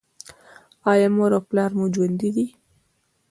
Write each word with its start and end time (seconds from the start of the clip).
ایا 0.91 1.07
مور 1.15 1.31
او 1.37 1.41
پلار 1.49 1.71
مو 1.77 1.85
ژوندي 1.93 2.29
دي؟ 2.35 2.45